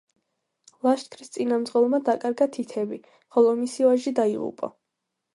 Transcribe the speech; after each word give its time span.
ლაშქრის 0.85 1.27
წინამძღოლმა 1.35 1.99
დაკარგა 2.07 2.47
თითები, 2.55 2.99
ხოლო 3.35 3.51
მისი 3.59 3.85
ვაჟი 3.89 4.15
დაიღუპა. 4.21 4.71